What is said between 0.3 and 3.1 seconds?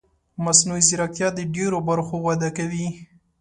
مصنوعي ځیرکتیا د ډېرو برخو وده کوي.